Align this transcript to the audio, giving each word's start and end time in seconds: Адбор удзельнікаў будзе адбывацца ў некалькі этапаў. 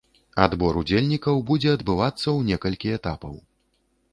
Адбор 0.43 0.77
удзельнікаў 0.81 1.43
будзе 1.49 1.69
адбывацца 1.77 2.23
ў 2.23 2.39
некалькі 2.51 2.87
этапаў. 2.97 3.37